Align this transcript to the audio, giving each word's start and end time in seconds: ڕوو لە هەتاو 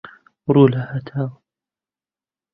ڕوو 0.53 0.63
لە 0.73 0.81
هەتاو 0.91 1.29